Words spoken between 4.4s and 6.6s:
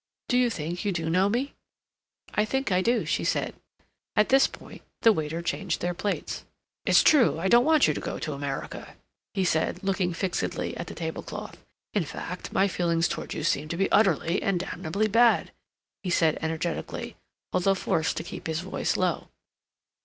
point the waiter changed their plates.